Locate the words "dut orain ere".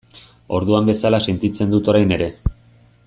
1.77-2.31